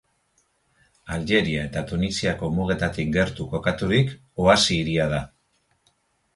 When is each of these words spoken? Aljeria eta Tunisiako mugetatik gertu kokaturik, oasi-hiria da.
Aljeria 1.17 1.65
eta 1.69 1.83
Tunisiako 1.91 2.51
mugetatik 2.57 3.13
gertu 3.19 3.49
kokaturik, 3.55 4.13
oasi-hiria 4.49 5.07
da. 5.17 5.25